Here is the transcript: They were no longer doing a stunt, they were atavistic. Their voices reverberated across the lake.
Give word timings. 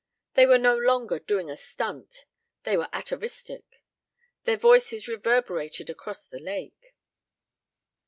They 0.33 0.47
were 0.47 0.57
no 0.57 0.75
longer 0.75 1.19
doing 1.19 1.51
a 1.51 1.55
stunt, 1.55 2.25
they 2.63 2.75
were 2.75 2.89
atavistic. 2.91 3.83
Their 4.45 4.57
voices 4.57 5.07
reverberated 5.07 5.91
across 5.91 6.25
the 6.25 6.39
lake. 6.39 6.95